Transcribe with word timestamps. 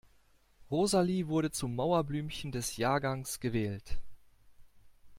Rosalie 0.71 1.27
wurde 1.27 1.51
zum 1.51 1.75
Mauerblümchen 1.75 2.51
des 2.51 2.75
Jahrgangs 2.77 3.39
gewählt. 3.39 3.99